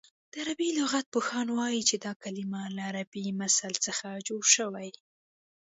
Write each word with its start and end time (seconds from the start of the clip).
د 0.31 0.33
عربي 0.43 0.69
لغت 0.79 1.05
پوهان 1.13 1.47
وايي 1.57 1.81
چې 1.89 1.95
دا 2.05 2.13
کلمه 2.23 2.61
له 2.75 2.81
عربي 2.89 3.25
مثل 3.41 3.71
څخه 3.85 4.07
جوړه 4.27 4.47
شوې 4.55 4.89